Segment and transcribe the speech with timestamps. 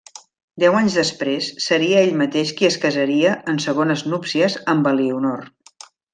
[0.61, 5.47] Deu anys després seria ell mateix qui es casaria en segones núpcies amb Elionor.